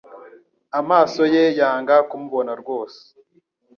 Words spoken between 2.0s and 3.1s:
kumubona rwose